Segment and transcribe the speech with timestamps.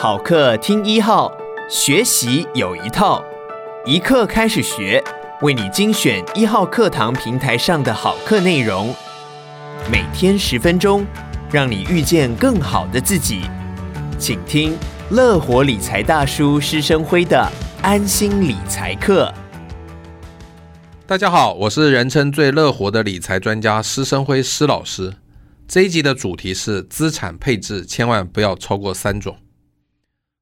[0.00, 1.36] 好课听一号，
[1.68, 3.20] 学习有一套，
[3.84, 5.02] 一课开始学，
[5.42, 8.94] 为你精选一号课堂平台上的好课内容，
[9.90, 11.04] 每天十分钟，
[11.50, 13.40] 让你遇见更好的自己。
[14.20, 14.78] 请听
[15.10, 17.50] 乐活理财大叔施生辉的
[17.82, 19.34] 安心理财课。
[21.08, 25.14] 大家好，我是人称最乐活的理财专家施生辉施老师。
[25.66, 29.36] 这一集的主题是资产配置，千万不要超过三种。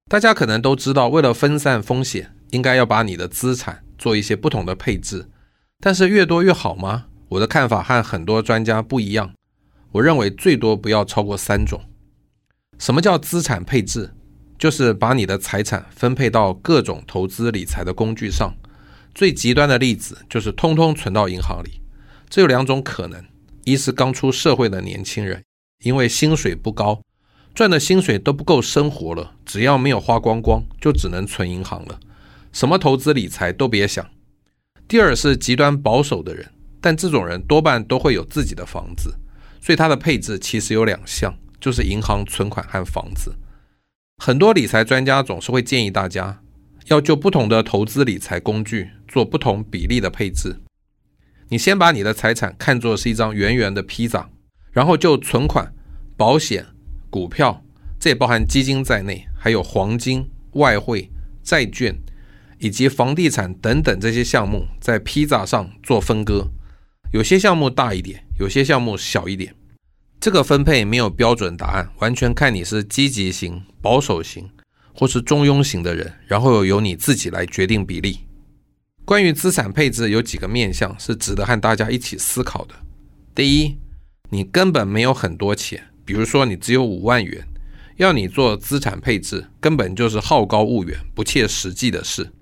[0.09, 5.29] 大家可能都知道，为了分散风险，应该要把你的资产做一些不同的配置。
[5.81, 7.07] 但是越多越好吗？
[7.31, 9.35] 我的看法和很多专家不一样。
[9.91, 11.83] 我认为最多不要超过三种。
[12.79, 14.13] 什么叫资产配置？
[14.57, 18.55] 就是把你的财产分配到各种投资理财的工具上。
[19.13, 21.81] 最极端的例子就是通通存到银行里，
[22.31, 23.25] 这有两种可能：
[23.65, 25.43] 一是刚出社会的年轻人，
[25.83, 27.03] 因为薪水不高，
[27.57, 31.99] 赚的薪水都不够生活了，只要没有花光光，就只能存银行了，
[32.53, 34.05] 什么投资理财都别想；
[34.87, 36.51] 第二是极端保守的人，
[36.83, 39.15] 但这种人多半都会有自己的房子，
[39.59, 43.35] 所以他的配置其实有两项，就是银行存款和房子。
[44.23, 46.43] 很多理财专家总是会建议大家，
[46.89, 50.61] 要就不同的投资理财工具做不同比例的配置。
[51.49, 54.29] 你先把你的财产看作是一张圆圆的披萨，
[54.73, 55.73] 然后就存款、
[56.19, 56.67] 保险、
[57.17, 57.65] 股票，
[57.99, 61.11] 这也包含基金在内，还有黄金、外汇、
[61.43, 61.97] 债券
[62.59, 66.47] 以及房地产等等这些项目，在披萨上做分割。
[67.15, 69.55] 有些项目大一点，有些项目小一点。
[70.21, 74.51] 这个分配没有标准答案，完全看你是积极型、保守型。
[74.99, 78.21] 或是中庸型的人，然后由你自己来决定比例。
[79.05, 82.75] 关于资产配置，有几个面向是值得和大家一起思考的。
[83.35, 83.77] 第一，
[84.31, 87.47] 你根本没有很多钱，比如说你只有五万元，
[87.97, 92.33] 要你做资产配置，根本就是好高骛远、不切实际的事。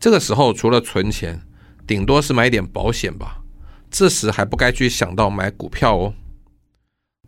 [0.00, 1.40] 这个时候，除了存钱，
[1.86, 3.42] 顶多是买点保险吧。
[3.90, 6.14] 这时还不该去想到买股票哦。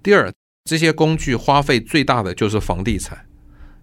[0.03, 0.33] 第二，
[0.65, 3.27] 这些工具花费最大的就是房地产。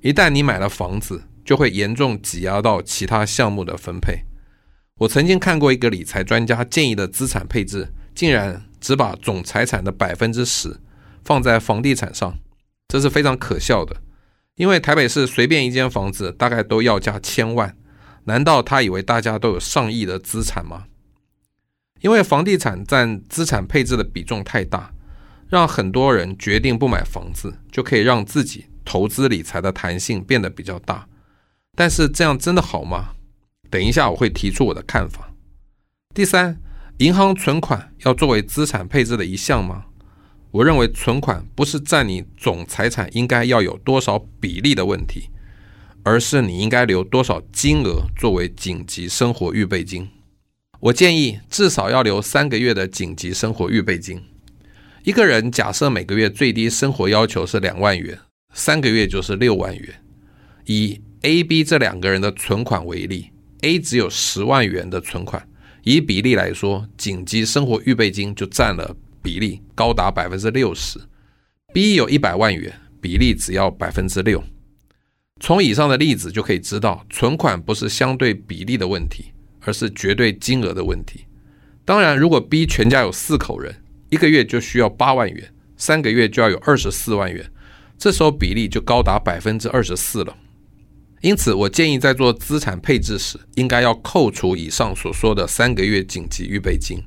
[0.02, 4.24] 一旦你买了房子，就会严重挤压到其他项目的分配。
[5.00, 10.78] 我曾经看过一个理财专家建议的资产配置，竟然只把总财产的百分之十
[11.30, 12.40] 放在房地产上，
[12.88, 13.98] 这是非常可笑的。
[14.56, 17.78] 因为台北市随便一间房子大概都要价千万，
[18.24, 20.86] 难道他以为大家都有上亿的资产吗？
[22.02, 24.92] 因为房地产占资产配置的比重太大，
[25.48, 28.66] 让很多人决定不买房子，就可以让自己。
[28.86, 31.08] 投资理财的弹性变得比较大，
[31.76, 33.10] 但是这样真的好吗？
[33.70, 35.32] 等一下我会提出我的看法。
[36.12, 36.60] 第三，
[36.98, 39.86] 银行存款要作为资产配置的一项吗？
[40.52, 45.30] 我认为存款不是占你总财产应该要有多少比例的问题，
[46.04, 50.10] 而是你应该留多少金额作为紧急生活预备金。
[50.80, 54.22] 我建议至少要留三个月的紧急生活预备金。
[55.04, 58.18] 一个人假设每个月最低生活要求是两万元。
[58.54, 59.94] 三个月就是六万元。
[60.66, 63.30] 以 A、B 这两个人的存款为例
[63.62, 65.48] ，A 只有十万元的存款，
[65.84, 71.00] 以比例来说，紧急生活预备金就占了比例高达百分之六十。
[71.74, 74.44] B 有一百万元，比例只要百分之六。
[75.40, 79.32] 从以上的例子就可以知道，存款不是相对比例的问题，
[79.62, 81.26] 而是绝对金额的问题。
[81.86, 83.76] 当然，如果 B 全家有四口人，
[84.10, 87.50] 一个月就需要八万元，三个月就要有二十四万元。
[87.98, 90.36] 这时候比例就高达百分之二十四了，
[91.22, 97.04] 因此我建议在做资产配置时，应该要扣除以上所说的三个月紧急预备金。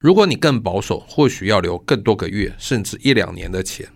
[0.00, 3.88] 如果你更保守，或许要留更多个月，甚至一两年的钱。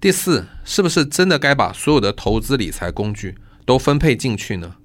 [0.00, 4.76] 第四，是不是真的该把所有的投资理财工具都分配进去呢？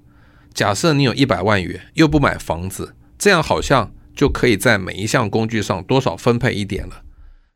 [0.52, 7.02] 假设你有一百万元，又不买房子，这样好像就可以在每一项工具上多少分配一点了。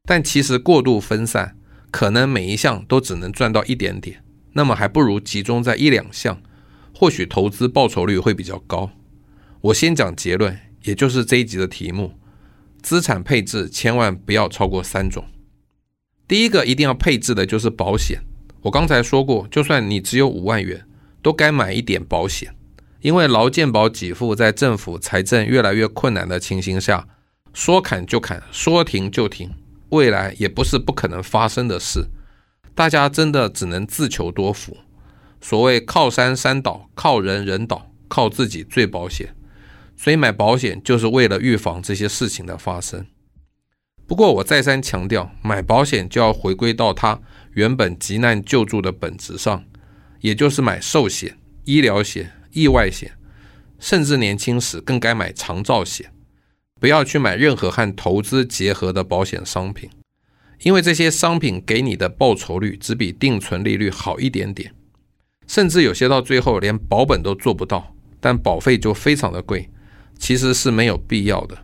[0.04, 1.54] 但其实过度分散。
[1.90, 6.42] 可能每一项都只能赚到一点点，那么还不如集中在一两项，
[6.94, 8.90] 或许投资报酬率会比较高。
[9.62, 12.12] 我先讲结论，也就是这一集的题目：
[12.82, 15.24] 资产配置千万不要超过三种。
[16.26, 18.20] 第一个一定要配置的就是保险。
[18.62, 20.84] 我刚才说过，就算你只有五万元，
[21.22, 22.54] 都该买一点保险，
[23.00, 27.06] 因为劳健保给付在政府财政越来越困难的情形下，
[27.54, 29.50] 说砍就砍，说停就停。
[29.90, 32.08] 未来也不是不可能发生的事，
[32.74, 34.76] 大家真的只能自求多福。
[35.40, 39.34] 所谓靠山山倒，靠人人倒，靠自己最保险。
[40.00, 43.04] 所以买保险就是为了预防这些事情的发生。
[44.06, 47.20] 不过我再三强调，买保险就要回归到它
[47.54, 49.64] 原本急难救助的本质上，
[50.20, 53.10] 也就是买寿险、医疗险、意外险，
[53.80, 56.10] 甚至年轻时更该买长照险，
[56.80, 59.90] 不要去买任何和投资结合的保险商品，
[60.62, 64.72] 因为这些商品给你的报酬率只比定存利率好一点点，
[65.48, 69.68] 甚至有些到最后连保本都做不到，但保费就非常的贵，
[70.18, 71.56] 其实是没有必要的。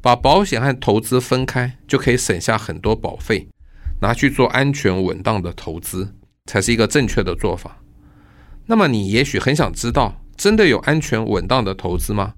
[0.00, 3.48] 把保险和投资分开，就可以省下很多保费，
[4.00, 6.14] 拿去做安全稳当的投资，
[6.46, 7.82] 才是一个正确的做法。
[8.66, 12.34] 那么你也许很想知道，真的有安全稳当的投资吗？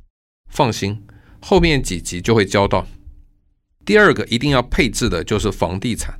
[0.50, 1.02] 放心，
[1.40, 2.86] 后面几集就会教到。
[3.84, 6.18] 第二个一定要配置的就是房地产，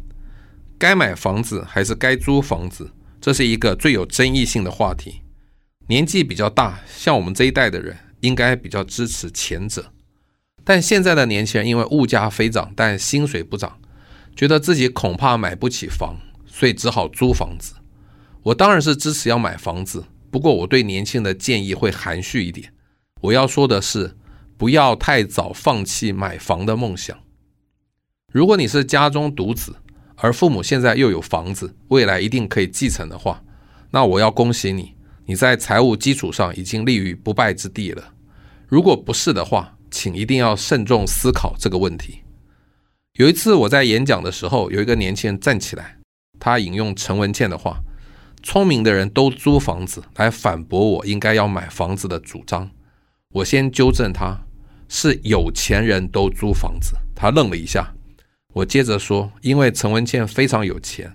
[0.79, 2.91] 该买房子还是该租房子，
[3.21, 5.23] 这是一个最有争议性的话题。
[5.89, 9.93] 年纪比较大，像我们这一代的人，应该比较支持前者。
[10.65, 13.79] 但现在的年轻人因为物价飞涨，但薪水不涨，
[14.35, 16.17] 觉得自己恐怕买不起房，
[16.47, 17.75] 所以只好租房子。
[18.43, 22.73] 我当然是支持要买房子，不过我对年轻人的建议会含蓄一点。
[23.21, 24.17] 我要说的是，
[24.57, 27.19] 不要太早放弃买房的梦想。
[28.33, 29.77] 如果你是家中独子，
[30.17, 33.43] 而父母现在又有房子，未来一定可以继承的话，
[33.91, 34.95] 那我要恭喜你，
[35.27, 38.14] 你在财务基础上已经立于不败之地了。
[38.75, 42.23] 如果不是的话，请一定要慎重思考这个问题。
[43.13, 45.99] 有一次我在演讲的时候，有一个年轻人站起来，
[46.41, 47.79] 他引用陈文茜的话
[48.43, 52.69] ：“聪明的人都租房子”，来反驳我应该要买房子的主张。
[53.35, 54.45] 我先纠正他，
[54.89, 56.97] 是有钱人都租房子。
[57.15, 57.95] 他愣了一下，
[58.55, 61.15] 我接着说：“因为陈文茜非常有钱，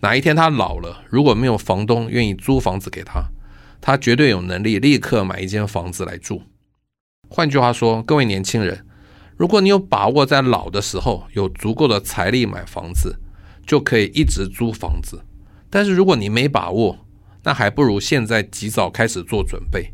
[0.00, 3.30] 哪一天他老了，如果没有房东愿意租房子给他，
[3.80, 6.42] 他绝对有能力立刻买一间房子来住。”
[7.30, 8.86] 换句话说，各位年轻人，
[9.36, 13.20] 如果你有把握在老的时候有足够的财力买房子，
[13.66, 15.22] 就可以一直租房子。
[15.68, 16.98] 但是如果你没把握，
[17.44, 19.92] 那还不如现在及早开始做准备，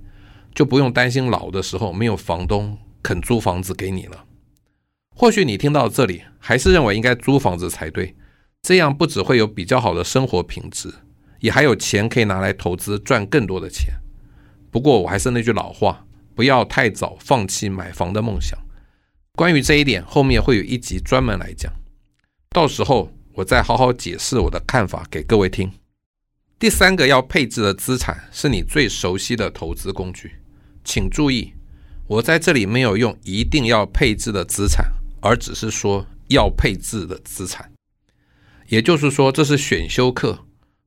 [0.54, 4.24] 就不用担心老的时候没有房东肯租房子给你了。
[5.16, 8.14] 或许你听到这里还是认为应该租房子才对，
[8.62, 10.94] 这样不只会有比较好的生活品质，
[11.40, 13.94] 也还有钱可以拿来投资赚更多的钱。
[14.70, 16.06] 不过我还是那句老话。
[16.34, 18.58] 不要太早放弃买房的梦想。
[19.36, 21.72] 关于这一点，后面会有一集专门来讲，
[22.50, 25.72] 到时候我再好好解释我的看法给各位听。
[26.58, 30.36] 第三个要配置的资产是你最熟悉的投资工具，
[30.84, 31.52] 请注意，
[32.06, 34.86] 我在这里没有用一定要配置的资产，
[35.20, 37.70] 而只是说要配置的资产。
[38.68, 40.46] 也就是说，这是选修课，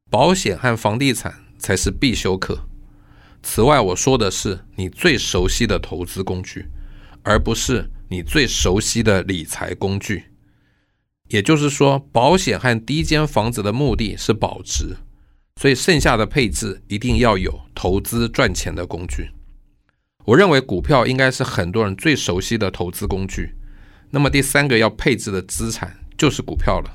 [0.09, 2.66] 保险和房地产才是必修课。
[3.49, 6.65] 此外，我说的是你最熟悉的投资工具，
[7.23, 10.25] 而不是你最熟悉的理财工具。
[11.29, 14.97] 也就是说，保险和第一间房子的目的是保值，
[15.61, 19.29] 所以剩下的配置一定要有投资赚钱的工具。
[20.25, 23.55] 我认为股票应该是很多人最熟悉的投资工具。
[24.11, 26.91] 那么第三个要配置的资产就是股票了。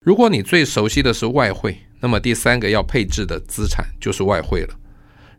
[0.00, 4.77] 如果你最熟悉的是外汇，那么第三个要配置的资产就是外汇了。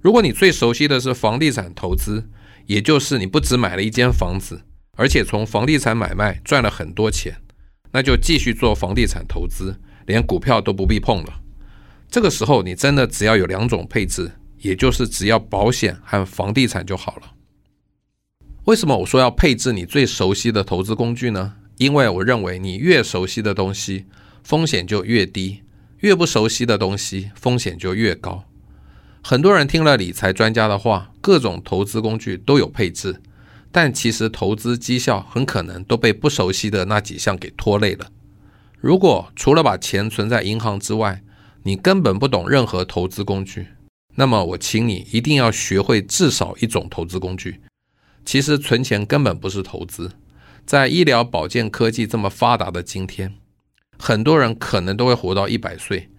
[0.01, 2.29] 如果你最熟悉的是房地产投资，
[2.65, 4.61] 也就是你不只买了一间房子，
[4.95, 7.35] 而且从房地产买卖赚了很多钱，
[7.91, 11.41] 那就继续做房地产投资，连股票都不必碰了。
[12.09, 17.33] 这个时候你真的只要有两种配置，也就是只要保险和房地产就好了。
[18.65, 21.55] 为什么我说要配置你最熟悉的投资工具呢？
[21.77, 24.05] 因为我认为你越熟悉的东西，
[24.43, 25.63] 风险就越低；
[25.99, 28.48] 越不熟悉的东西，风险就越高。
[29.21, 33.21] 很多人听了理财专家的话，各种投资工具都有配置，
[33.71, 38.07] 但其实投资绩效很可能都被不熟悉的那几项给拖累了。
[38.79, 41.21] 如果除了把钱存在银行之外，
[41.63, 43.67] 你根本不懂任何投资工具，
[44.15, 47.59] 那么我请你一定要学会至少一种投资工具。
[48.23, 50.11] 其实存钱根本不是投资，
[50.65, 53.35] 在医疗保健科技这么发达的今天，
[53.97, 56.09] 很多人可能都会活到一百岁，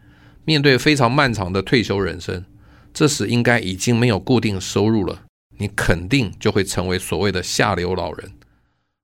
[0.44, 2.44] 面对非常漫长的退休人生。
[2.92, 5.24] 这时应该已经没有固定收入了，
[5.58, 8.32] 你肯定就会成为所谓的下流老人。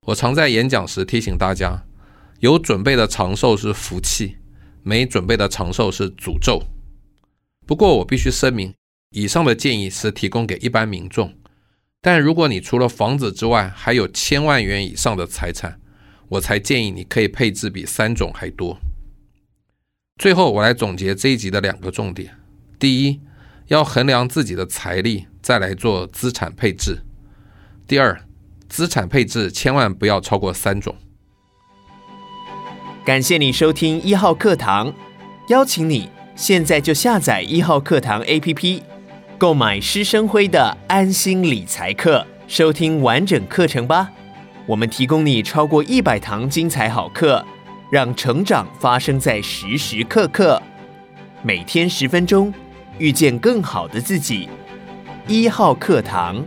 [0.07, 1.85] 我常在演讲时提醒大家，
[2.41, 4.37] 有准备的长寿是福气，
[4.83, 6.63] 没准备的长寿是诅咒。
[7.67, 8.73] 不过我必须声明，
[9.11, 11.35] 以上的建议是提供给一般民众，
[12.01, 15.81] 但如果你除了房子之外还有千万元以上的财产，
[16.29, 18.79] 我才建议你可以配置比三种还多。
[20.21, 22.39] 最后，我来总结这一集的两个重点：
[22.79, 23.21] 第一，
[23.69, 26.99] 要衡量自己的财力，再来做资产配置。
[27.87, 28.21] 第二，
[28.69, 30.95] 资产配置千万不要超过三种。
[33.05, 34.93] 感谢你收听一号课堂，
[35.49, 38.83] 邀请你现在就下载一号课堂 APP，
[39.39, 44.11] 购买施生辉的安心理财课，收听完整课程吧。
[44.67, 47.45] 我们提供你超过一百堂精彩好课，
[47.91, 50.61] 让成长发生在时时刻刻。
[51.43, 52.53] 每天十分钟，
[52.99, 54.49] 遇见更好的自己。
[55.27, 56.45] 一号课堂。